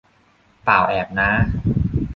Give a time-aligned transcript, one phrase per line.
[0.67, 1.29] ป่าวแอบน้า